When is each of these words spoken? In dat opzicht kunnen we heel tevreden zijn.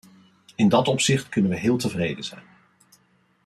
In 0.55 0.69
dat 0.69 0.87
opzicht 0.87 1.29
kunnen 1.29 1.51
we 1.51 1.57
heel 1.57 1.77
tevreden 1.77 2.23
zijn. 2.23 2.43